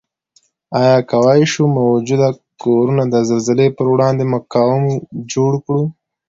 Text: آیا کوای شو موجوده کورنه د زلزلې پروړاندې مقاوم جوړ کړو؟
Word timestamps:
آیا 0.79 0.97
کوای 1.09 1.41
شو 1.51 1.63
موجوده 1.79 2.29
کورنه 2.61 3.03
د 3.13 3.15
زلزلې 3.29 3.67
پروړاندې 3.77 4.23
مقاوم 4.33 4.83
جوړ 5.31 5.51
کړو؟ 5.65 5.83